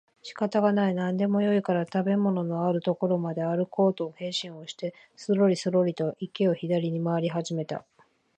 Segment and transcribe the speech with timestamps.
[0.23, 7.85] 仕方がない、何でもよいから食物のある所まであるこうと決心をしてそろりそろりと池を左に廻り始めた